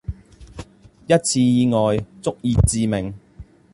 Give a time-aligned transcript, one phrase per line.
[1.05, 3.13] 一次意外、足以致命